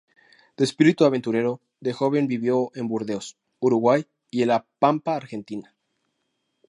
[0.59, 5.75] De espíritu aventurero, de joven vivió en Burdeos, Uruguay y en la Pampa argentina.